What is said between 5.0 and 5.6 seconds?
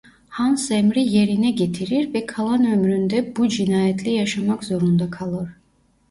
kalır.